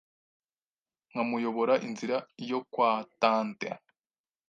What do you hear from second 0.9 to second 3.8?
nkamuyobora inzira yo kwa Tante,